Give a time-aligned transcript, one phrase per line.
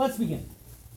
[0.00, 0.48] Let's begin.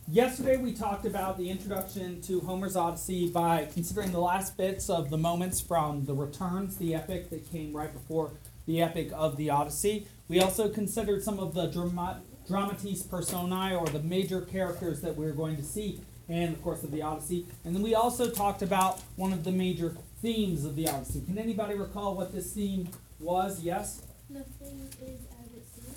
[0.08, 5.09] Yesterday we talked about the introduction to Homer's Odyssey by considering the last bits of
[5.09, 8.31] the moments from the Returns, the epic that came right before
[8.66, 10.08] the epic of the Odyssey.
[10.29, 15.34] We also considered some of the drama- dramatis personae, or the major characters that we're
[15.34, 16.00] going to see
[16.30, 17.46] in the course of the Odyssey.
[17.66, 21.24] And then we also talked about one of the major themes of the Odyssey.
[21.26, 22.88] Can anybody recall what this theme
[23.20, 23.60] was?
[23.60, 24.02] Yes?
[24.34, 25.32] Is.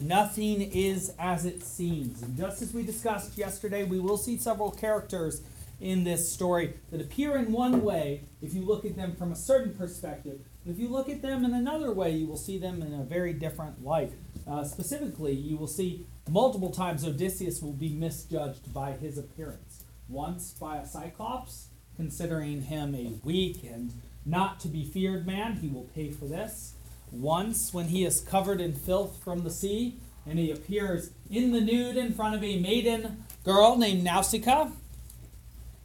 [0.01, 2.23] Nothing is as it seems.
[2.23, 5.43] And just as we discussed yesterday, we will see several characters
[5.81, 9.37] in this story that appear in one way if you look at them from a
[9.37, 10.41] certain perspective.
[10.65, 13.05] And if you look at them in another way, you will see them in a
[13.05, 14.13] very different light.
[14.47, 19.85] Uh, specifically, you will see multiple times Odysseus will be misjudged by his appearance.
[20.09, 23.93] Once by a Cyclops, considering him a weak and
[24.25, 26.75] not to be feared man, he will pay for this
[27.11, 31.61] once when he is covered in filth from the sea and he appears in the
[31.61, 34.71] nude in front of a maiden girl named Nausicaa.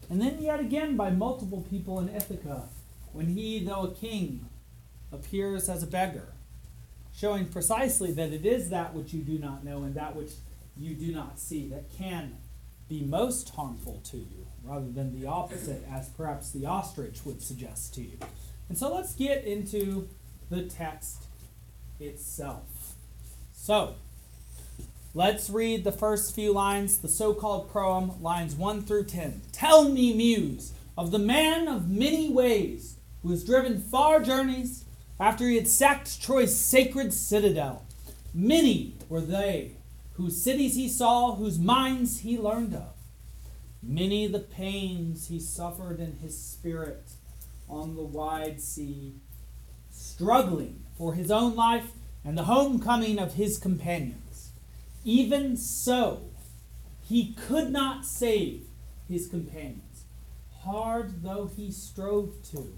[0.10, 2.64] And then yet again by multiple people in Ithaca
[3.14, 4.46] when he, though a king,
[5.12, 6.34] appears as a beggar,
[7.14, 10.32] showing precisely that it is that which you do not know and that which
[10.78, 12.38] you do not see that can
[12.88, 17.94] be most harmful to you, rather than the opposite, as perhaps the ostrich would suggest
[17.94, 18.18] to you.
[18.68, 20.10] And so let's get into
[20.52, 21.24] the text
[22.00, 22.96] itself.
[23.54, 23.96] So,
[25.14, 29.42] let's read the first few lines, the so called proem, lines 1 through 10.
[29.54, 34.84] Tell me, muse, of the man of many ways who has driven far journeys
[35.20, 37.86] after he had sacked Troy's sacred citadel.
[38.34, 39.72] Many were they
[40.16, 42.94] whose cities he saw, whose minds he learned of.
[43.82, 47.12] Many the pains he suffered in his spirit
[47.70, 49.16] on the wide sea,
[50.02, 51.92] struggling for his own life
[52.24, 54.52] and the homecoming of his companions.
[55.04, 56.30] Even so,
[57.02, 58.66] he could not save
[59.08, 60.06] his companions,
[60.64, 62.78] hard though he strove to.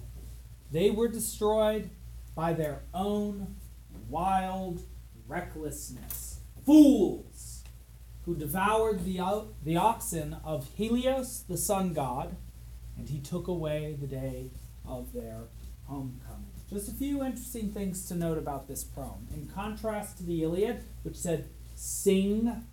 [0.71, 1.89] They were destroyed
[2.35, 3.55] by their own
[4.09, 4.81] wild
[5.27, 6.39] recklessness.
[6.65, 7.63] Fools
[8.25, 9.19] who devoured the,
[9.63, 12.35] the oxen of Helios, the sun god,
[12.97, 14.49] and he took away the day
[14.85, 15.41] of their
[15.85, 16.52] homecoming.
[16.73, 19.27] Just a few interesting things to note about this poem.
[19.31, 22.65] In contrast to the Iliad, which said, Sing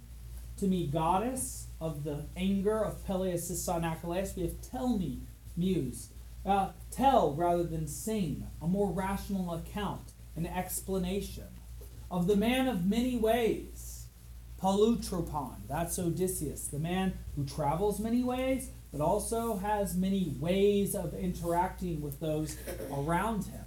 [0.56, 5.20] to me, goddess of the anger of Peleus' son Achilles, we have tell me,
[5.54, 6.08] muse.
[6.46, 11.48] Uh, tell rather than sing, a more rational account, an explanation.
[12.10, 14.06] Of the man of many ways,
[14.62, 21.12] Polytropon, that's Odysseus, the man who travels many ways, but also has many ways of
[21.12, 22.56] interacting with those
[22.90, 23.64] around him.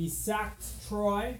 [0.00, 1.36] He sacked Troy,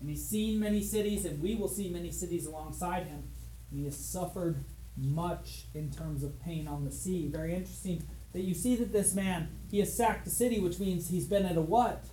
[0.00, 3.22] and he's seen many cities, and we will see many cities alongside him.
[3.70, 4.64] And he has suffered
[4.96, 7.28] much in terms of pain on the sea.
[7.28, 11.08] Very interesting that you see that this man, he has sacked a city, which means
[11.08, 12.04] he's been at a what?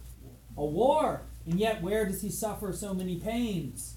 [0.55, 1.23] A war.
[1.47, 3.95] And yet, where does he suffer so many pains?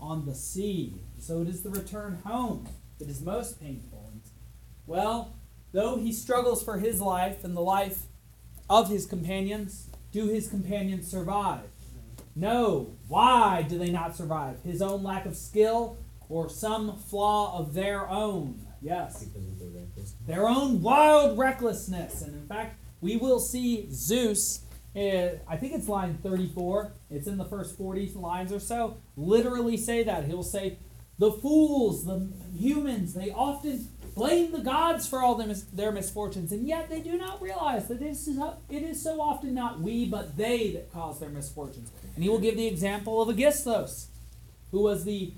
[0.00, 0.94] On the sea.
[1.18, 2.66] So it is the return home
[2.98, 4.14] that is most painful.
[4.86, 5.34] Well,
[5.72, 8.04] though he struggles for his life and the life
[8.70, 11.64] of his companions, do his companions survive?
[12.36, 12.94] No.
[13.08, 14.58] Why do they not survive?
[14.62, 18.66] His own lack of skill or some flaw of their own?
[18.80, 19.24] Yes.
[19.24, 20.14] Because of the reckless.
[20.26, 22.22] Their own wild recklessness.
[22.22, 24.62] And in fact, we will see Zeus,
[24.94, 29.76] uh, I think it's line 34, it's in the first 40 lines or so, literally
[29.76, 30.24] say that.
[30.24, 30.78] He'll say,
[31.18, 36.52] The fools, the humans, they often blame the gods for all their, mis- their misfortunes,
[36.52, 38.28] and yet they do not realize that it is,
[38.68, 41.90] it is so often not we, but they that cause their misfortunes.
[42.14, 44.08] And he will give the example of Aegisthus,
[44.70, 45.32] who was the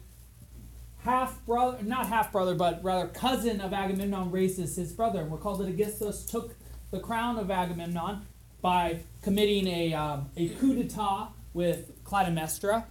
[1.05, 5.21] half brother, not half brother, but rather cousin of Agamemnon, raised as his brother.
[5.21, 6.55] And we're called that Aegisthus took
[6.91, 8.27] the crown of Agamemnon
[8.61, 12.85] by committing a, um, a coup d'etat with Clytemnestra.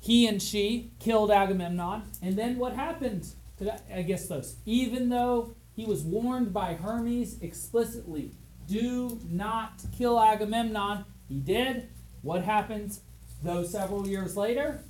[0.00, 2.02] He and she killed Agamemnon.
[2.20, 3.28] And then what happened
[3.64, 4.56] to those.
[4.66, 8.32] Even though he was warned by Hermes explicitly,
[8.68, 11.88] do not kill Agamemnon, he did.
[12.22, 13.00] What happens,
[13.42, 14.84] though, several years later?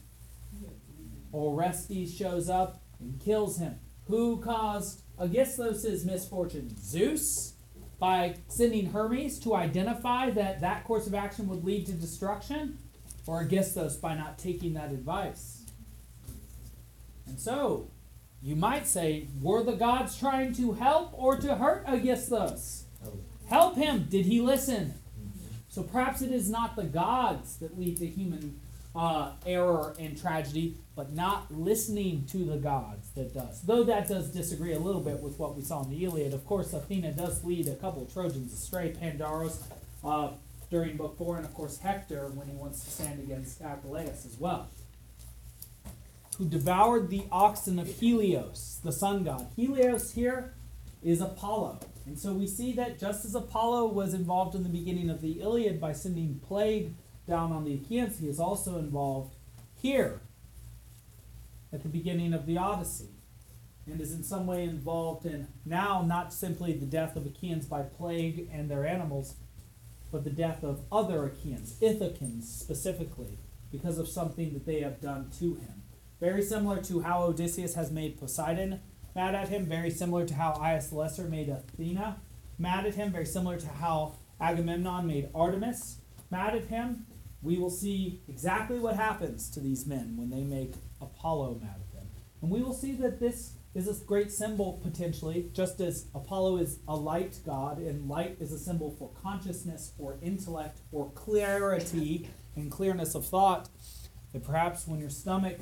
[1.32, 3.78] Orestes shows up and kills him.
[4.08, 6.76] Who caused Aegisthus' misfortune?
[6.78, 7.54] Zeus,
[7.98, 12.78] by sending Hermes to identify that that course of action would lead to destruction,
[13.26, 15.62] or Aegisthus by not taking that advice.
[17.26, 17.88] And so,
[18.42, 22.84] you might say, were the gods trying to help or to hurt Aegisthus?
[23.48, 24.06] Help him.
[24.08, 24.94] Did he listen?
[25.68, 28.60] So perhaps it is not the gods that lead to human
[28.94, 33.62] uh, error and tragedy, but not listening to the gods that does.
[33.62, 36.34] Though that does disagree a little bit with what we saw in the Iliad.
[36.34, 39.62] Of course, Athena does lead a couple of Trojans astray, Pandaros
[40.04, 40.32] uh,
[40.70, 44.36] during book four, and of course Hector when he wants to stand against Achilles as
[44.38, 44.68] well.
[46.38, 49.48] Who devoured the oxen of Helios, the sun god.
[49.54, 50.54] Helios here
[51.02, 51.80] is Apollo.
[52.06, 55.40] And so we see that just as Apollo was involved in the beginning of the
[55.40, 56.94] Iliad by sending plague
[57.28, 59.34] down on the Achaeans, he is also involved
[59.74, 60.20] here
[61.72, 63.10] at the beginning of the Odyssey
[63.86, 67.82] and is in some way involved in now not simply the death of Achaeans by
[67.82, 69.34] plague and their animals,
[70.10, 73.38] but the death of other Achaeans, Ithacans specifically,
[73.70, 75.81] because of something that they have done to him.
[76.22, 78.78] Very similar to how Odysseus has made Poseidon
[79.12, 82.18] mad at him, very similar to how Aias the Lesser made Athena
[82.58, 85.96] mad at him, very similar to how Agamemnon made Artemis
[86.30, 87.06] mad at him.
[87.42, 91.92] We will see exactly what happens to these men when they make Apollo mad at
[91.92, 92.06] them.
[92.40, 96.78] And we will see that this is a great symbol potentially, just as Apollo is
[96.86, 102.70] a light god, and light is a symbol for consciousness or intellect or clarity and
[102.70, 103.68] clearness of thought.
[104.32, 105.58] That perhaps when your stomach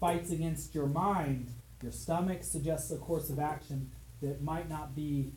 [0.00, 1.50] fights against your mind,
[1.82, 3.90] your stomach suggests a course of action
[4.22, 5.32] that might not be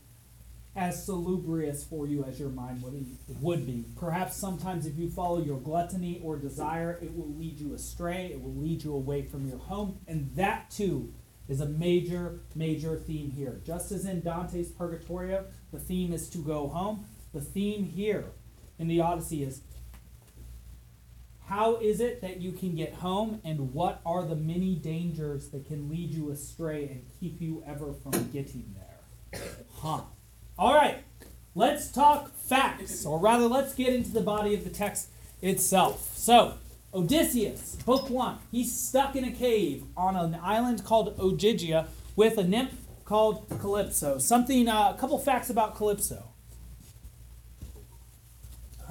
[0.75, 3.05] as salubrious for you as your mind would,
[3.41, 3.85] would be.
[3.95, 8.41] Perhaps sometimes if you follow your gluttony or desire, it will lead you astray, it
[8.41, 11.13] will lead you away from your home, and that too
[11.47, 13.61] is a major, major theme here.
[13.65, 18.25] Just as in Dante's Purgatorio, the theme is to go home, the theme here
[18.79, 19.61] in the Odyssey is
[21.53, 25.67] how is it that you can get home, and what are the many dangers that
[25.67, 29.39] can lead you astray and keep you ever from getting there?
[29.75, 30.01] Huh.
[30.57, 31.03] All right,
[31.53, 35.09] let's talk facts, or rather, let's get into the body of the text
[35.43, 36.17] itself.
[36.17, 36.55] So,
[36.91, 41.85] Odysseus, book one, he's stuck in a cave on an island called Ogygia
[42.15, 42.73] with a nymph
[43.05, 44.17] called Calypso.
[44.17, 46.32] Something, uh, a couple facts about Calypso.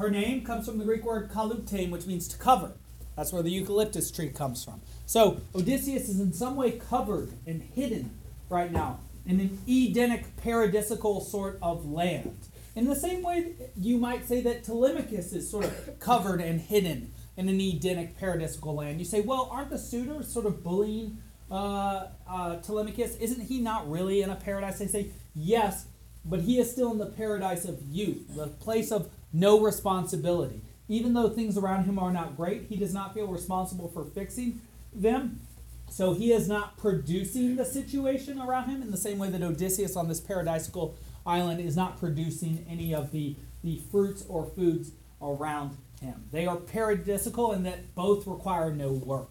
[0.03, 2.73] Her name comes from the Greek word kaluptein, which means to cover.
[3.15, 4.81] That's where the eucalyptus tree comes from.
[5.07, 8.11] So Odysseus is in some way covered and hidden
[8.49, 12.37] right now in an Edenic paradisical sort of land.
[12.75, 17.13] In the same way, you might say that Telemachus is sort of covered and hidden
[17.37, 18.99] in an Edenic paradisical land.
[18.99, 23.15] You say, well, aren't the suitors sort of bullying uh, uh, Telemachus?
[23.19, 24.81] Isn't he not really in a paradise?
[24.81, 25.87] They say, yes,
[26.25, 30.63] but he is still in the paradise of youth, the place of no responsibility.
[30.89, 34.61] Even though things around him are not great, he does not feel responsible for fixing
[34.93, 35.41] them.
[35.89, 39.97] So he is not producing the situation around him in the same way that Odysseus
[39.97, 40.95] on this paradisical
[41.27, 46.25] island is not producing any of the, the fruits or foods around him.
[46.33, 49.31] They are paradisical in that both require no work.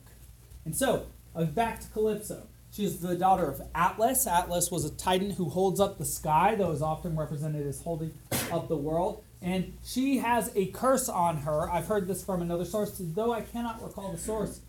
[0.63, 2.47] And so, uh, back to Calypso.
[2.71, 4.25] She is the daughter of Atlas.
[4.25, 8.13] Atlas was a titan who holds up the sky, though is often represented as holding
[8.51, 9.23] up the world.
[9.41, 11.69] And she has a curse on her.
[11.69, 14.61] I've heard this from another source, though I cannot recall the source,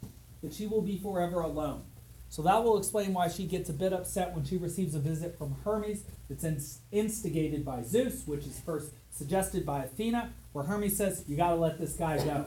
[0.43, 1.83] that she will be forever alone.
[2.31, 5.37] So that will explain why she gets a bit upset when she receives a visit
[5.37, 11.25] from Hermes that's instigated by Zeus, which is first suggested by Athena, where Hermes says,
[11.29, 12.47] You gotta let this guy go.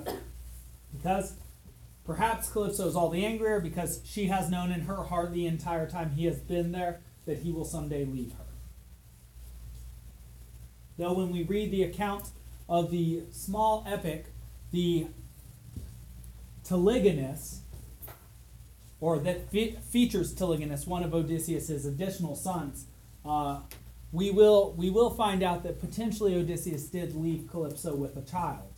[0.91, 1.35] Because
[2.03, 5.87] perhaps Calypso is all the angrier because she has known in her heart the entire
[5.87, 8.44] time he has been there that he will someday leave her.
[10.97, 12.29] Though when we read the account
[12.69, 14.25] of the small epic,
[14.71, 15.07] the
[16.63, 17.59] Telegonus,
[18.99, 22.85] or that fe- features Telegonus, one of Odysseus's additional sons,
[23.25, 23.59] uh,
[24.11, 28.71] we will we will find out that potentially Odysseus did leave Calypso with a child,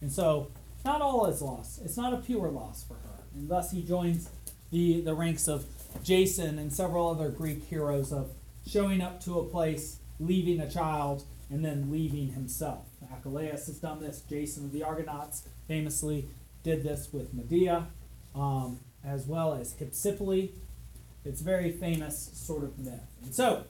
[0.00, 0.50] and so
[0.84, 1.80] not all is lost.
[1.82, 4.28] It's not a pure loss for her, and thus he joins
[4.70, 5.64] the the ranks of
[6.04, 8.30] Jason and several other Greek heroes of
[8.66, 12.86] showing up to a place, leaving a child, and then leaving himself.
[13.12, 14.22] Achilles has done this.
[14.22, 16.28] Jason of the Argonauts famously
[16.62, 17.88] did this with Medea,
[18.34, 20.50] um, as well as Hypsipyle.
[21.24, 23.06] It's a very famous sort of myth.
[23.22, 23.64] And so,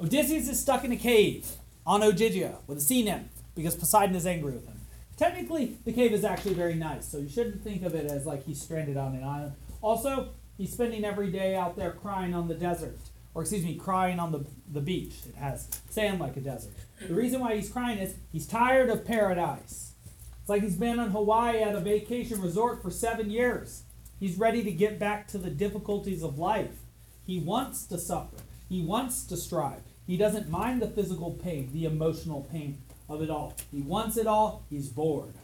[0.00, 1.50] Odysseus is stuck in a cave
[1.84, 4.80] on Ogygia with a sea nymph because Poseidon is angry with him.
[5.16, 8.44] Technically, the cave is actually very nice, so you shouldn't think of it as like
[8.44, 9.52] he's stranded on an island.
[9.82, 12.96] Also, he's spending every day out there crying on the desert
[13.34, 15.14] or excuse me, crying on the, the beach.
[15.28, 16.72] It has sand like a desert.
[17.06, 19.92] The reason why he's crying is he's tired of paradise.
[20.40, 23.84] It's like he's been in Hawaii at a vacation resort for seven years.
[24.18, 26.80] He's ready to get back to the difficulties of life.
[27.26, 28.36] He wants to suffer,
[28.68, 29.82] he wants to strive.
[30.06, 33.54] He doesn't mind the physical pain, the emotional pain of it all.
[33.70, 35.34] He wants it all, he's bored.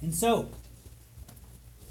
[0.00, 0.48] And so,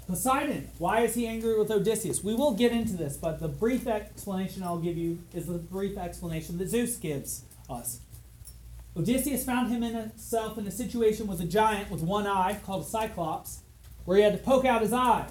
[0.06, 2.22] Poseidon, why is he angry with Odysseus?
[2.22, 5.98] We will get into this, but the brief explanation I'll give you is the brief
[5.98, 8.00] explanation that Zeus gives us.
[8.96, 13.62] Odysseus found himself in a situation with a giant with one eye called a Cyclops,
[14.04, 15.26] where he had to poke out his eye.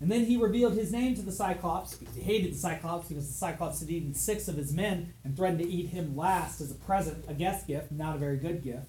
[0.00, 3.26] And then he revealed his name to the Cyclops because he hated the Cyclops because
[3.26, 6.70] the Cyclops had eaten six of his men and threatened to eat him last as
[6.70, 8.86] a present, a guest gift, not a very good gift.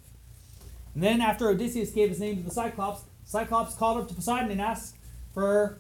[0.94, 4.50] And then after Odysseus gave his name to the Cyclops, Cyclops called up to Poseidon
[4.50, 4.96] and asked
[5.36, 5.78] for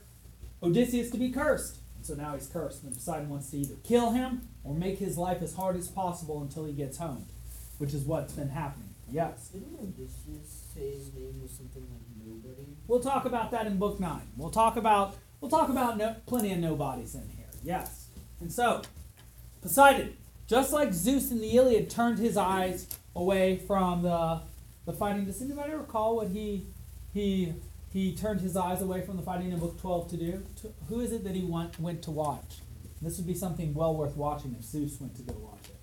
[0.62, 1.80] Odysseus to be cursed.
[1.98, 5.18] And so now he's cursed, and Poseidon wants to either kill him or make his
[5.18, 7.26] life as hard as possible until he gets home,
[7.80, 8.94] which is what's been happening.
[9.12, 9.48] Yes.
[9.48, 12.68] Didn't Odysseus say his name was something like nobody?
[12.86, 14.28] We'll talk about that in book nine.
[14.38, 17.48] We'll talk about we'll talk about no, plenty of nobodies in here.
[17.64, 18.10] Yes.
[18.40, 18.84] And so,
[19.64, 20.16] Poseidon,
[20.48, 24.42] just like Zeus in the Iliad turned his eyes away from the
[24.86, 25.26] the fighting.
[25.26, 26.68] Does anybody recall what he
[27.20, 27.54] he
[27.92, 30.44] he turned his eyes away from the fighting in book twelve to do?
[30.62, 32.60] To, who is it that he want, went to watch?
[33.02, 35.76] This would be something well worth watching if Zeus went to go watch it.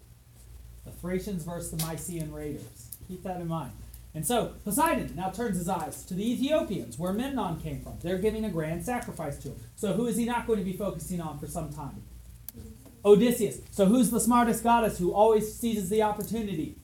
[0.85, 2.91] The Thracians versus the Mycenaean raiders.
[3.09, 3.73] Keep that in mind.
[4.15, 7.99] And so Poseidon now turns his eyes to the Ethiopians, where Memnon came from.
[8.01, 9.57] They're giving a grand sacrifice to him.
[9.75, 12.03] So who is he not going to be focusing on for some time?
[13.05, 13.61] Odysseus.
[13.71, 16.77] So who's the smartest goddess who always seizes the opportunity?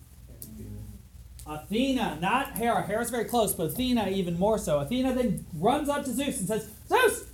[1.47, 2.83] Athena, not Hera.
[2.83, 4.79] Hera's very close, but Athena even more so.
[4.79, 7.25] Athena then runs up to Zeus and says, Zeus!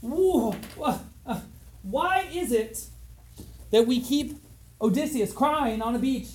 [0.00, 0.54] Whoa,
[1.26, 1.40] uh,
[1.82, 2.86] why is it
[3.70, 4.38] that we keep
[4.80, 6.28] Odysseus crying on a beach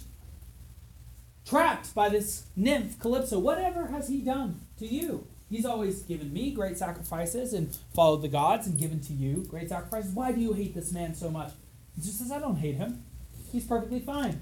[1.46, 3.40] trapped by this nymph Calypso.
[3.40, 5.28] Whatever has he done to you?
[5.50, 9.70] He's always given me great sacrifices and followed the gods and given to you great
[9.70, 10.12] sacrifices.
[10.12, 11.52] Why do you hate this man so much?
[11.96, 13.04] He just says, I don't hate him.
[13.52, 14.42] He's perfectly fine.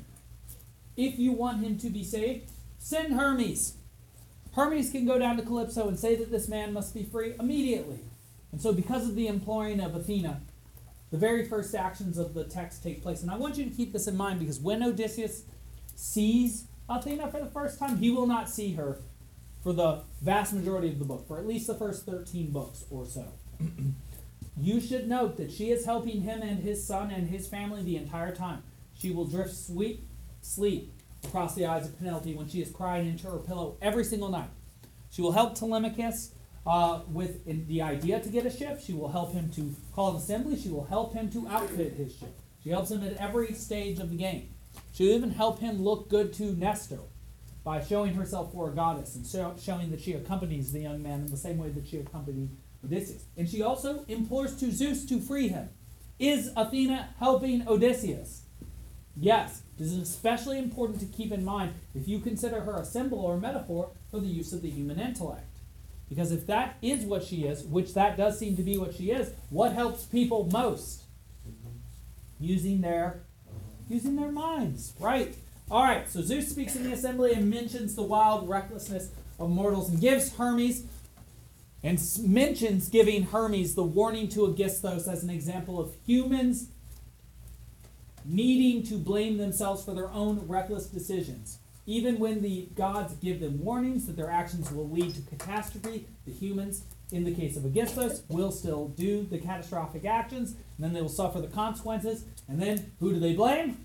[0.95, 3.77] If you want him to be saved, send Hermes.
[4.53, 7.99] Hermes can go down to Calypso and say that this man must be free immediately.
[8.51, 10.41] And so, because of the imploring of Athena,
[11.09, 13.21] the very first actions of the text take place.
[13.21, 15.43] And I want you to keep this in mind because when Odysseus
[15.95, 18.99] sees Athena for the first time, he will not see her
[19.63, 23.05] for the vast majority of the book, for at least the first 13 books or
[23.05, 23.25] so.
[24.57, 27.95] you should note that she is helping him and his son and his family the
[27.95, 28.61] entire time.
[28.93, 30.03] She will drift sweet
[30.43, 34.29] sleep across the eyes of Penelope when she is crying into her pillow every single
[34.29, 34.49] night.
[35.09, 36.31] She will help Telemachus
[36.65, 38.79] uh, with the idea to get a ship.
[38.81, 40.57] She will help him to call an assembly.
[40.57, 42.39] She will help him to outfit his ship.
[42.63, 44.49] She helps him at every stage of the game.
[44.93, 46.99] She'll even help him look good to Nestor
[47.63, 51.21] by showing herself for a goddess and show, showing that she accompanies the young man
[51.21, 52.49] in the same way that she accompanied
[52.83, 53.25] Odysseus.
[53.37, 55.69] And she also implores to Zeus to free him.
[56.19, 58.43] Is Athena helping Odysseus?
[59.15, 59.62] Yes.
[59.77, 63.35] This is especially important to keep in mind if you consider her a symbol or
[63.35, 65.47] a metaphor for the use of the human intellect.
[66.09, 69.09] Because if that is what she is, which that does seem to be what she
[69.09, 71.03] is, what helps people most?
[72.39, 73.23] Using their
[73.89, 75.35] using their minds, right?
[75.71, 79.89] All right, so Zeus speaks in the assembly and mentions the wild recklessness of mortals
[79.89, 80.85] and gives Hermes
[81.83, 86.67] and mentions giving Hermes the warning to Aegisthus as an example of humans
[88.25, 91.59] needing to blame themselves for their own reckless decisions.
[91.85, 96.31] Even when the gods give them warnings that their actions will lead to catastrophe, the
[96.31, 101.01] humans, in the case of Aegisthus, will still do the catastrophic actions, and then they
[101.01, 102.23] will suffer the consequences.
[102.47, 103.77] And then who do they blame?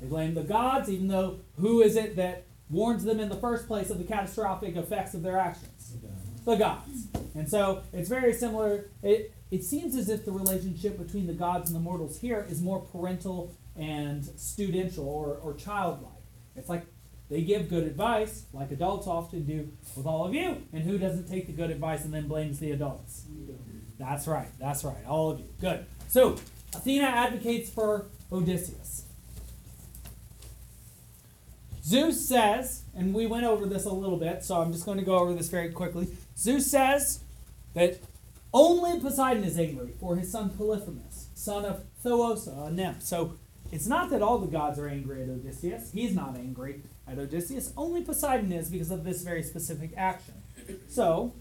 [0.00, 3.66] They blame the gods, even though who is it that warns them in the first
[3.66, 5.96] place of the catastrophic effects of their actions?
[6.44, 7.08] The gods.
[7.34, 8.90] And so it's very similar.
[9.02, 12.60] It, it seems as if the relationship between the gods and the mortals here is
[12.60, 16.12] more parental and studential or, or childlike.
[16.54, 16.84] It's like
[17.30, 20.62] they give good advice, like adults often do with all of you.
[20.72, 23.24] And who doesn't take the good advice and then blames the adults?
[23.98, 24.48] That's right.
[24.58, 25.04] That's right.
[25.08, 25.46] All of you.
[25.60, 25.86] Good.
[26.08, 26.36] So
[26.74, 29.06] Athena advocates for Odysseus.
[31.82, 35.04] Zeus says, and we went over this a little bit, so I'm just going to
[35.04, 36.08] go over this very quickly.
[36.36, 37.20] Zeus says
[37.74, 37.98] that
[38.52, 43.02] only Poseidon is angry for his son Polyphemus, son of Thoosa, a uh, nymph.
[43.02, 43.34] So
[43.72, 45.90] it's not that all the gods are angry at Odysseus.
[45.92, 47.72] He's not angry at Odysseus.
[47.76, 50.34] Only Poseidon is because of this very specific action.
[50.88, 51.32] So,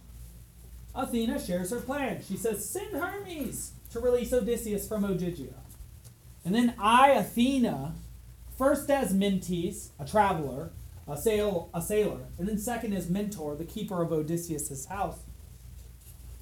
[0.95, 2.21] Athena shares her plan.
[2.27, 5.53] She says, Send Hermes to release Odysseus from Ogygia.
[6.45, 7.93] And then I, Athena,
[8.57, 10.71] first as Mentes, a traveler,
[11.07, 15.19] a, sail, a sailor, and then second as Mentor, the keeper of Odysseus' house,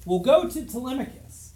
[0.04, 1.52] will go to Telemachus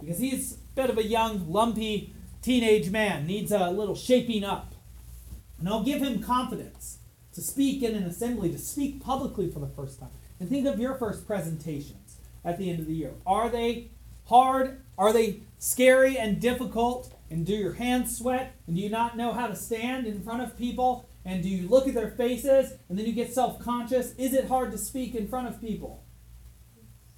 [0.00, 4.74] because he's a bit of a young, lumpy teenage man, needs a little shaping up.
[5.58, 6.98] And I'll give him confidence
[7.32, 10.10] to speak in an assembly, to speak publicly for the first time.
[10.40, 12.16] And think of your first presentations.
[12.44, 13.12] at the end of the year?
[13.24, 13.90] Are they
[14.26, 14.80] hard?
[14.98, 17.14] Are they scary and difficult?
[17.30, 18.56] And do your hands sweat?
[18.66, 21.08] And do you not know how to stand in front of people?
[21.24, 24.12] And do you look at their faces and then you get self conscious?
[24.16, 26.02] Is it hard to speak in front of people?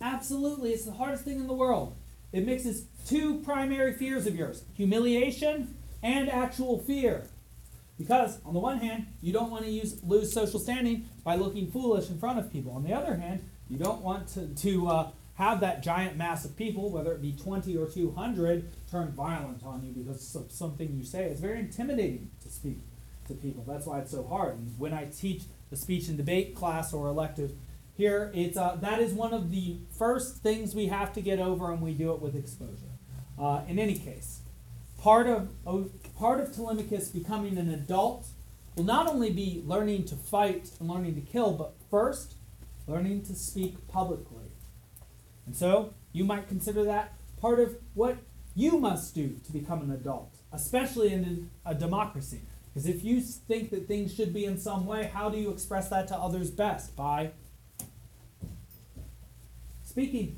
[0.01, 0.73] Absolutely.
[0.73, 1.97] It's the hardest thing in the world.
[2.35, 7.29] It mixes two primary fears of yours humiliation and actual fear.
[7.97, 11.71] Because, on the one hand, you don't want to use, lose social standing by looking
[11.71, 12.73] foolish in front of people.
[12.73, 16.57] On the other hand, you don't want to, to uh, have that giant mass of
[16.57, 21.05] people, whether it be 20 or 200, turn violent on you because of something you
[21.05, 21.27] say.
[21.27, 22.81] It's very intimidating to speak
[23.29, 23.63] to people.
[23.65, 24.57] That's why it's so hard.
[24.57, 27.53] And when I teach the speech and debate class or elective
[27.97, 31.71] here, it's uh, that is one of the first things we have to get over,
[31.71, 32.93] and we do it with exposure.
[33.39, 34.41] Uh, in any case,
[34.99, 38.27] part of oh, part of Telemachus becoming an adult
[38.77, 42.35] will not only be learning to fight and learning to kill, but first
[42.89, 44.51] learning to speak publicly.
[45.47, 48.17] And so you might consider that part of what
[48.55, 52.41] you must do to become an adult, especially in a democracy.
[52.73, 55.89] Because if you think that things should be in some way, how do you express
[55.91, 56.97] that to others best?
[56.97, 57.33] By
[59.95, 60.37] speaking,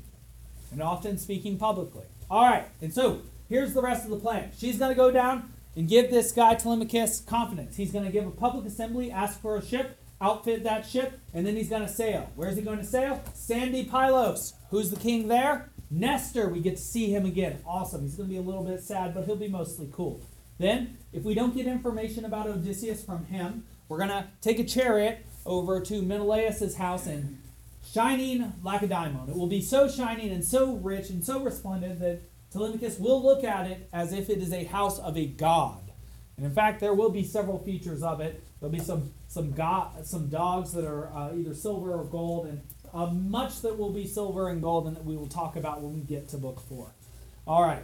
[0.71, 2.05] and often speaking publicly.
[2.29, 4.51] All right, and so here's the rest of the plan.
[4.55, 7.75] She's going to go down and give this guy Telemachus confidence.
[7.75, 11.43] He's going to give a public assembly, ask for a ship, outfit that ship, and
[11.43, 12.29] then he's going to sail.
[12.35, 13.23] Where's he going to sail?
[13.33, 14.53] Sandy Pylos.
[14.69, 15.71] Who's the king there?
[15.89, 16.49] Nestor.
[16.49, 17.57] We get to see him again.
[17.65, 18.03] Awesome.
[18.03, 20.21] He's going to be a little bit sad, but he'll be mostly cool.
[20.59, 24.63] Then, if we don't get information about Odysseus from him, we're going to take a
[24.63, 27.39] chariot over to Menelaus' house in
[27.91, 29.29] shining like a Lacedaemon.
[29.29, 33.43] It will be so shining and so rich and so resplendent that Telemachus will look
[33.43, 35.91] at it as if it is a house of a god.
[36.37, 38.43] And in fact, there will be several features of it.
[38.59, 39.53] There'll be some some
[40.03, 42.61] some dogs that are uh, either silver or gold, and
[42.93, 45.93] uh, much that will be silver and gold, and that we will talk about when
[45.93, 46.93] we get to book four.
[47.45, 47.83] All right.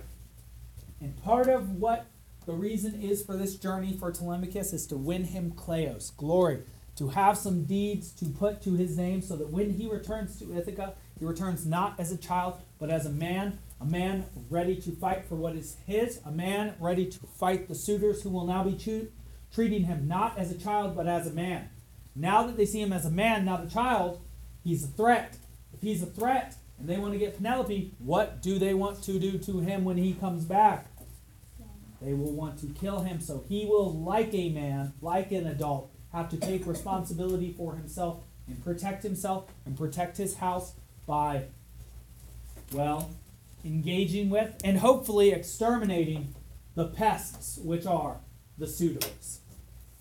[1.01, 2.05] And part of what
[2.45, 6.63] the reason is for this journey for Telemachus is to win him Kleos, glory,
[6.95, 10.55] to have some deeds to put to his name, so that when he returns to
[10.55, 14.91] Ithaca, he returns not as a child, but as a man a man ready to
[14.91, 18.63] fight for what is his, a man ready to fight the suitors who will now
[18.63, 19.07] be cho-
[19.53, 21.69] treating him not as a child but as a man.
[22.15, 24.21] Now that they see him as a man, not a child,
[24.63, 25.35] he's a threat.
[25.73, 29.19] If he's a threat and they want to get Penelope, what do they want to
[29.19, 30.87] do to him when he comes back?
[32.01, 35.92] They will want to kill him, so he will, like a man, like an adult,
[36.13, 40.73] have to take responsibility for himself and protect himself and protect his house
[41.07, 41.45] by,
[42.71, 43.09] well,
[43.65, 46.33] engaging with, and hopefully exterminating
[46.75, 48.17] the pests, which are
[48.57, 49.39] the suitors.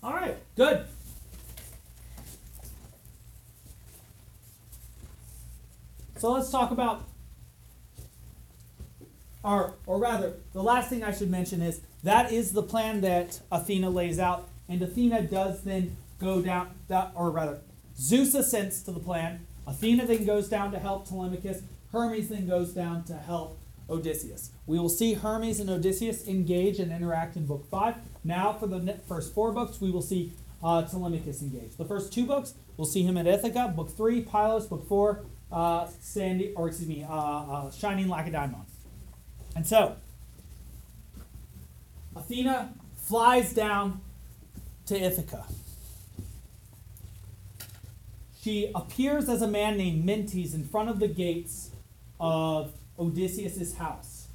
[0.03, 0.85] All right, good.
[6.17, 7.03] So let's talk about,
[9.43, 13.41] or, or rather, the last thing I should mention is that is the plan that
[13.51, 16.69] Athena lays out, and Athena does then go down,
[17.15, 17.59] or rather,
[17.97, 19.45] Zeus assents to the plan.
[19.67, 21.61] Athena then goes down to help Telemachus.
[21.91, 23.59] Hermes then goes down to help
[23.89, 24.51] Odysseus.
[24.65, 27.95] We will see Hermes and Odysseus engage and interact in Book 5.
[28.23, 30.33] Now, for the first four books, we will see
[30.63, 31.75] uh, Telemachus engage.
[31.77, 33.73] The first two books, we'll see him at Ithaca.
[33.75, 34.65] Book 3, Pylos.
[34.65, 38.65] Book 4, uh, Sandy, or excuse me, uh, uh, Shining Lacedaemon.
[39.55, 39.97] And so,
[42.15, 44.01] Athena flies down
[44.87, 45.45] to Ithaca.
[48.43, 51.71] She appears as a man named Mentes in front of the gates
[52.19, 54.27] of Odysseus' house.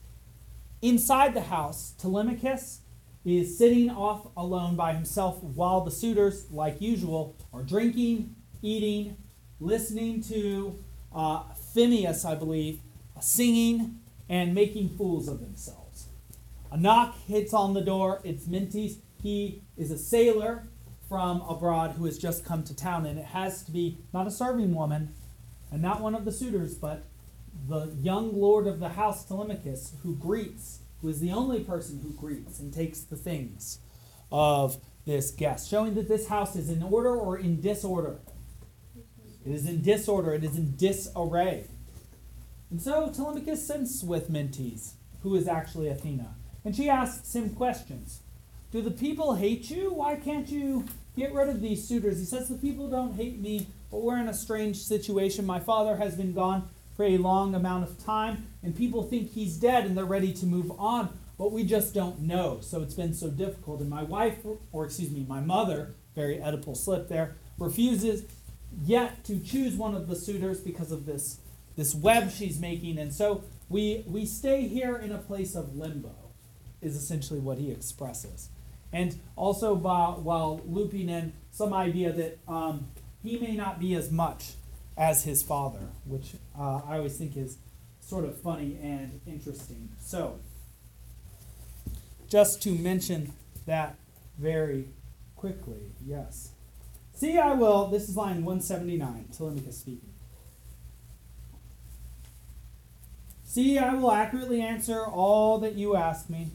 [0.81, 2.81] Inside the house, Telemachus
[3.27, 9.19] is sitting off alone by himself while the suitors, like usual, are drinking, eating,
[9.61, 10.83] listening to
[11.15, 11.43] uh,
[11.77, 12.81] Phemius, I believe,
[13.21, 16.07] singing and making fools of themselves.
[16.73, 18.23] A knock hits on the door.
[18.25, 19.01] It's Mentes.
[19.23, 20.69] He is a sailor
[21.09, 24.31] from abroad who has just come to town, and it has to be not a
[24.31, 25.15] serving woman
[25.71, 27.05] and not one of the suitors, but
[27.67, 32.11] the young lord of the house, Telemachus, who greets, who is the only person who
[32.13, 33.79] greets and takes the things
[34.31, 38.19] of this guest, showing that this house is in order or in disorder.
[39.47, 41.65] It is in disorder, it is in disarray.
[42.71, 44.93] And so Telemachus sends with Mentes,
[45.23, 48.21] who is actually Athena, and she asks him questions.
[48.71, 49.93] Do the people hate you?
[49.93, 50.85] Why can't you
[51.17, 52.19] get rid of these suitors?
[52.19, 55.47] He says, The people don't hate me, but we're in a strange situation.
[55.47, 59.57] My father has been gone for a long amount of time, and people think he's
[59.57, 62.59] dead and they're ready to move on, but we just don't know.
[62.61, 63.81] So it's been so difficult.
[63.81, 64.39] And my wife,
[64.73, 68.25] or excuse me, my mother, very Oedipal slip there, refuses
[68.85, 71.39] yet to choose one of the suitors because of this
[71.77, 76.13] this web she's making, and so we we stay here in a place of limbo,
[76.83, 78.49] is essentially what he expresses,
[78.93, 82.89] and also while while looping in some idea that um,
[83.23, 84.53] he may not be as much
[84.97, 87.59] as his father, which uh, I always think is
[88.01, 89.91] sort of funny and interesting.
[90.01, 90.41] So,
[92.29, 93.33] just to mention
[93.67, 93.97] that
[94.39, 94.89] very
[95.37, 96.53] quickly, yes.
[97.13, 97.89] See, I will.
[97.89, 100.13] This is line 179, Telemachus speaking.
[103.45, 106.49] See, I will accurately answer all that you ask me.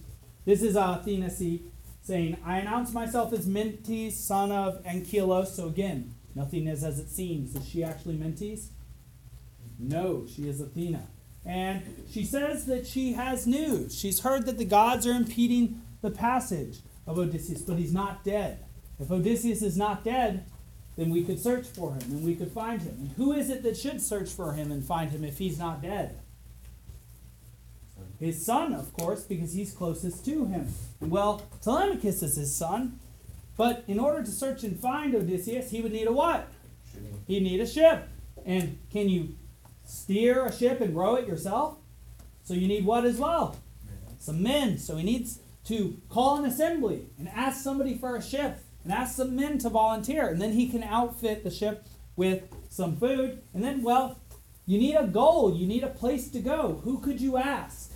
[0.46, 1.64] This is uh, Athena C
[2.04, 5.48] saying, I announce myself as Mentes, son of Ankylos.
[5.48, 7.56] So again, nothing is as it seems.
[7.56, 8.68] Is she actually Mentes?
[9.80, 11.08] No, she is Athena.
[11.46, 13.98] And she says that she has news.
[13.98, 18.60] She's heard that the gods are impeding the passage of Odysseus, but he's not dead.
[19.00, 20.46] If Odysseus is not dead,
[20.96, 22.96] then we could search for him and we could find him.
[23.00, 25.82] And who is it that should search for him and find him if he's not
[25.82, 26.20] dead?
[28.24, 30.74] His son, of course, because he's closest to him.
[31.02, 33.00] Well, Telemachus is his son,
[33.58, 36.48] but in order to search and find Odysseus, he would need a what?
[37.28, 38.08] He'd need a ship.
[38.46, 39.36] And can you
[39.86, 41.78] steer a ship and row it yourself?
[42.44, 43.58] So you need what as well?
[44.20, 44.78] Some men.
[44.78, 49.16] So he needs to call an assembly and ask somebody for a ship and ask
[49.16, 50.28] some men to volunteer.
[50.28, 53.42] And then he can outfit the ship with some food.
[53.54, 54.20] And then, well,
[54.66, 55.56] you need a goal.
[55.56, 56.82] You need a place to go.
[56.84, 57.93] Who could you ask?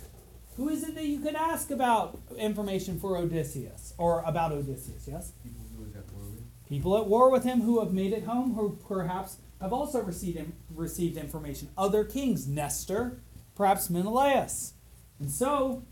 [0.58, 5.06] Who is it that you could ask about information for Odysseus or about Odysseus?
[5.06, 5.30] Yes?
[5.44, 6.68] People who was at war with.
[6.68, 10.52] People at war with him who have made it home, who perhaps have also received
[10.74, 11.68] received information.
[11.78, 13.20] Other kings, Nestor,
[13.54, 14.72] perhaps Menelaus.
[15.20, 15.84] And so,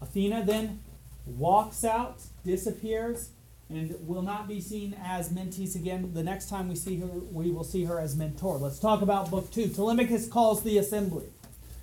[0.00, 0.80] Athena then
[1.24, 3.30] walks out, disappears,
[3.68, 6.12] and will not be seen as Mentes again.
[6.12, 8.58] The next time we see her, we will see her as Mentor.
[8.58, 9.68] Let's talk about book two.
[9.68, 11.31] Telemachus calls the assembly.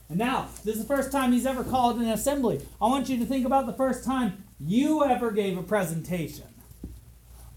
[0.09, 2.65] And now, this is the first time he's ever called an assembly.
[2.81, 6.45] I want you to think about the first time you ever gave a presentation.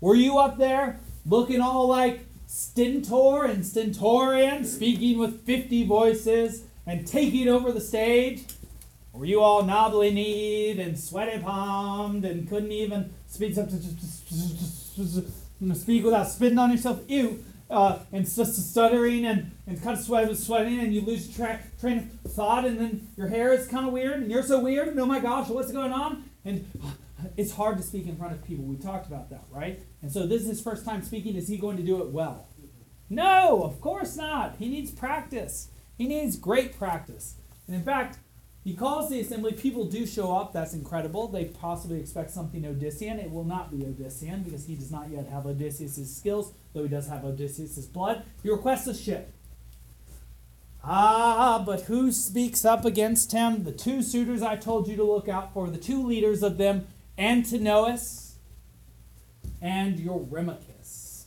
[0.00, 7.06] Were you up there looking all like Stentor and Stentorian, speaking with 50 voices and
[7.06, 8.44] taking over the stage?
[9.14, 13.54] Or were you all knobbly kneed and sweaty palmed and couldn't even speak,
[15.74, 17.00] speak without spitting on yourself?
[17.08, 21.79] Ew uh, and just stuttering and, and kind of sweat, sweating and you lose track
[21.79, 24.88] train of thought and then your hair is kind of weird and you're so weird
[24.88, 26.25] and oh my gosh what's going on?
[26.44, 26.68] And
[27.37, 28.64] it's hard to speak in front of people.
[28.64, 29.81] We talked about that right?
[30.03, 31.37] And so this is his first time speaking.
[31.37, 32.48] Is he going to do it well?
[33.09, 34.57] No of course not.
[34.59, 35.68] He needs practice.
[35.96, 37.37] He needs great practice.
[37.66, 38.18] And in fact
[38.64, 39.53] he calls the assembly.
[39.53, 40.53] People do show up.
[40.53, 41.27] That's incredible.
[41.27, 43.18] They possibly expect something Odyssean.
[43.18, 46.88] It will not be Odyssean because he does not yet have Odysseus' skills, though he
[46.88, 48.24] does have Odysseus' blood.
[48.42, 49.32] He requests a ship.
[50.85, 53.64] Ah, but who speaks up against him?
[53.64, 56.88] The two suitors I told you to look out for, the two leaders of them,
[57.16, 58.37] Antinous
[59.61, 61.26] and Eurymachus.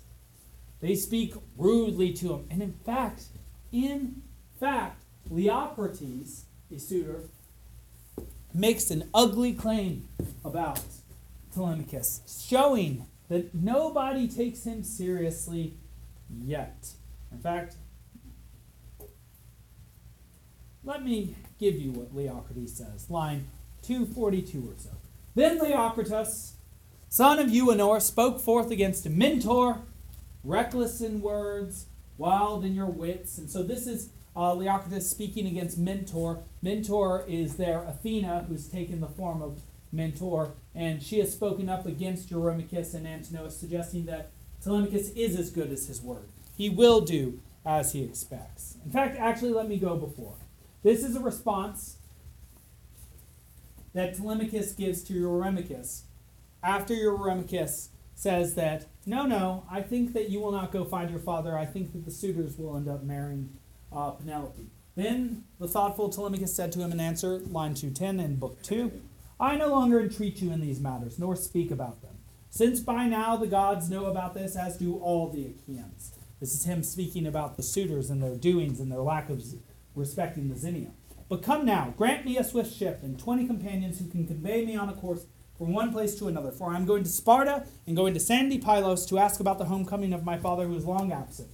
[0.82, 2.48] They speak rudely to him.
[2.50, 3.26] And in fact,
[3.72, 4.24] in
[4.60, 7.30] fact, Leocritus a suitor,
[8.54, 10.08] makes an ugly claim
[10.44, 10.82] about
[11.54, 15.78] Telemachus, showing that nobody takes him seriously
[16.30, 16.90] yet.
[17.32, 17.76] In fact,
[20.84, 23.48] let me give you what Leocritus says, line
[23.82, 24.90] 242 or so.
[25.34, 26.54] Then Leocritus,
[27.10, 29.80] son of Euenor, spoke forth against a mentor,
[30.44, 33.38] reckless in words, wild in your wits.
[33.38, 36.44] And so this is uh, Leocritus speaking against Mentor.
[36.62, 39.62] Mentor is there Athena, who's taken the form of
[39.96, 44.32] Mentor, and she has spoken up against Eurymachus and Antinous, suggesting that
[44.62, 46.28] Telemachus is as good as his word.
[46.58, 48.78] He will do as he expects.
[48.86, 50.36] In fact, actually, let me go before.
[50.84, 51.98] This is a response
[53.94, 56.02] that Telemachus gives to Eurymachus
[56.62, 61.20] after Eurymachus says that, no, no, I think that you will not go find your
[61.20, 61.58] father.
[61.58, 63.50] I think that the suitors will end up marrying
[63.92, 64.68] uh, Penelope.
[64.96, 68.92] Then the thoughtful Telemachus said to him in answer, line 210 in book 2,
[69.40, 72.16] I no longer entreat you in these matters, nor speak about them,
[72.50, 76.14] since by now the gods know about this, as do all the Achaeans.
[76.40, 79.44] This is him speaking about the suitors and their doings and their lack of
[79.94, 80.92] respecting the Xenia.
[81.28, 84.76] But come now, grant me a swift ship and twenty companions who can convey me
[84.76, 85.26] on a course
[85.58, 86.52] from one place to another.
[86.52, 89.66] For I am going to Sparta and going to sandy Pylos to ask about the
[89.66, 91.50] homecoming of my father who is long absent.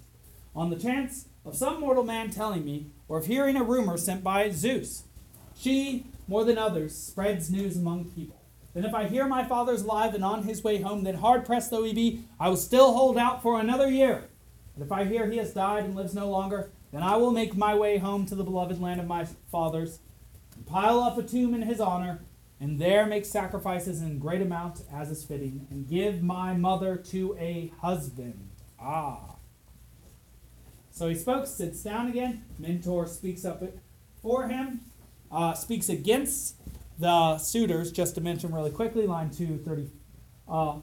[0.56, 4.24] On the chance of some mortal man telling me, or of hearing a rumor sent
[4.24, 5.04] by Zeus.
[5.56, 8.42] She, more than others, spreads news among people.
[8.74, 11.72] Then if I hear my father's alive and on his way home, then hard pressed
[11.72, 14.30] though he be, I will still hold out for another year.
[14.78, 17.56] But if I hear he has died and lives no longer, Then I will make
[17.56, 20.00] my way home to the beloved land of my fathers,
[20.56, 22.20] and pile up a tomb in his honor,
[22.60, 27.36] and there make sacrifices in great amount as is fitting, and give my mother to
[27.40, 28.50] a husband.
[28.80, 29.36] Ah.
[30.92, 32.44] So he spoke, sits down again.
[32.60, 33.64] Mentor speaks up
[34.22, 34.82] for him,
[35.32, 36.56] uh, speaks against
[37.00, 37.92] the suitors.
[37.92, 39.90] Just to mention really quickly, line 230.
[40.48, 40.80] Uh,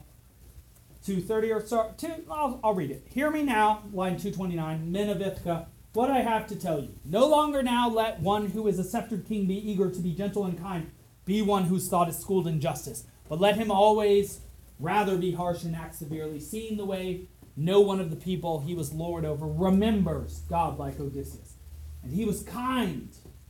[1.05, 1.93] 230 or so.
[1.97, 3.07] Two, I'll, I'll read it.
[3.09, 4.91] Hear me now, line 229.
[4.91, 6.93] Men of Ithaca, what I have to tell you.
[7.05, 10.45] No longer now let one who is a sceptered king be eager to be gentle
[10.45, 10.91] and kind,
[11.25, 13.05] be one whose thought is schooled in justice.
[13.27, 14.41] But let him always
[14.79, 18.73] rather be harsh and act severely, seeing the way no one of the people he
[18.73, 21.55] was lord over remembers God like Odysseus.
[22.03, 23.09] And he was kind,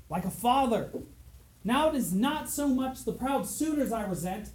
[0.10, 0.92] like a father.
[1.64, 4.50] Now it is not so much the proud suitors I resent,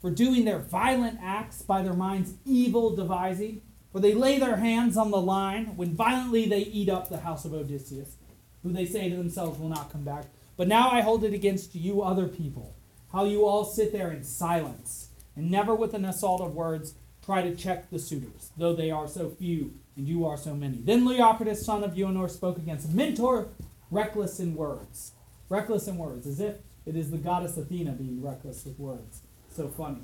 [0.00, 4.96] for doing their violent acts by their minds evil devising, for they lay their hands
[4.96, 8.16] on the line when violently they eat up the house of Odysseus,
[8.62, 10.26] who they say to themselves will not come back.
[10.56, 12.76] But now I hold it against you other people,
[13.12, 17.42] how you all sit there in silence, and never with an assault of words try
[17.42, 20.78] to check the suitors, though they are so few and you are so many.
[20.78, 23.48] Then Leocritus, son of Euenor, spoke against Mentor,
[23.90, 25.12] reckless in words.
[25.48, 29.22] Reckless in words, as if it is the goddess Athena being reckless with words.
[29.50, 30.02] So funny.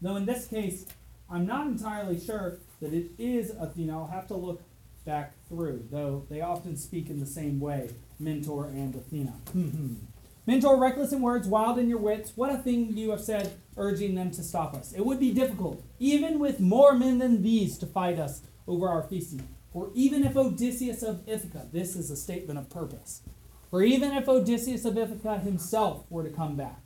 [0.00, 0.86] Though in this case,
[1.30, 3.98] I'm not entirely sure that it is Athena.
[3.98, 4.62] I'll have to look
[5.04, 9.34] back through, though they often speak in the same way, Mentor and Athena.
[10.46, 14.14] Mentor, reckless in words, wild in your wits, what a thing you have said, urging
[14.14, 14.92] them to stop us.
[14.92, 19.02] It would be difficult, even with more men than these, to fight us over our
[19.02, 19.48] feasting.
[19.74, 23.22] For even if Odysseus of Ithaca, this is a statement of purpose,
[23.70, 26.80] for even if Odysseus of Ithaca himself were to come back,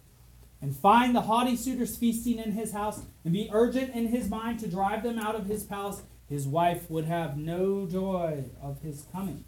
[0.63, 4.59] and find the haughty suitors feasting in his house, and be urgent in his mind
[4.61, 9.05] to drive them out of his palace, his wife would have no joy of his
[9.13, 9.45] coming,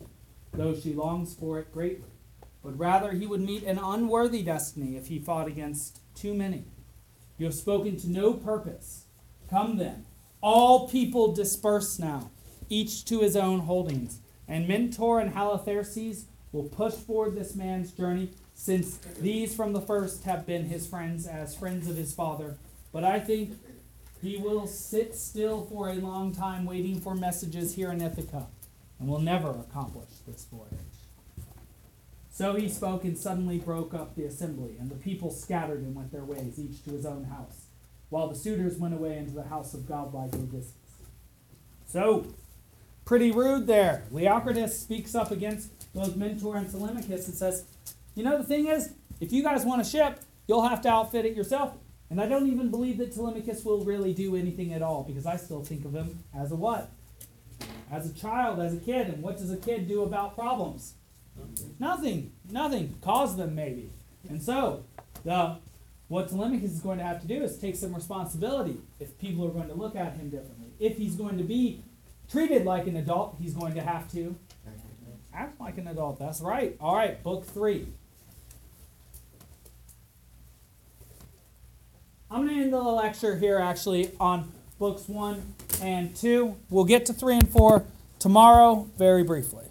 [0.52, 2.10] though she longs for it greatly.
[2.62, 6.64] But rather he would meet an unworthy destiny if he fought against too many.
[7.38, 9.06] You have spoken to no purpose.
[9.48, 10.04] Come then.
[10.42, 12.30] All people disperse now,
[12.70, 14.20] each to his own holdings.
[14.48, 20.24] And Mentor and Halitherses will push forward this man's journey, since these from the first
[20.24, 22.56] have been his friends as friends of his father.
[22.92, 23.56] But I think
[24.22, 28.46] he will sit still for a long time, waiting for messages here in Ithaca,
[28.98, 30.70] and will never accomplish this voyage.
[32.30, 36.10] So he spoke and suddenly broke up the assembly, and the people scattered and went
[36.10, 37.66] their ways, each to his own house,
[38.08, 40.72] while the suitors went away into the house of godlike Odysseus.
[41.86, 42.26] So,
[43.10, 44.04] pretty rude there.
[44.12, 47.64] Leocritus speaks up against both Mentor and Telemachus and says,
[48.14, 51.24] You know, the thing is, if you guys want a ship, you'll have to outfit
[51.24, 51.72] it yourself.
[52.08, 55.34] And I don't even believe that Telemachus will really do anything at all, because I
[55.34, 56.92] still think of him as a what?
[57.90, 59.08] As a child, as a kid.
[59.08, 60.94] And what does a kid do about problems?
[61.80, 62.30] Nothing.
[62.48, 62.94] Nothing.
[63.02, 63.90] Cause them maybe.
[64.28, 64.84] And so,
[65.24, 65.56] the
[66.06, 69.50] what Telemachus is going to have to do is take some responsibility if people are
[69.50, 70.68] going to look at him differently.
[70.78, 71.82] If he's going to be
[72.30, 74.34] treated like an adult, he's going to have to
[75.34, 76.18] act like an adult.
[76.18, 76.76] That's right.
[76.80, 77.86] All right, book three.
[82.30, 86.56] I'm going to end the lecture here actually on books one and two.
[86.68, 87.84] We'll get to three and four
[88.20, 89.69] tomorrow very briefly.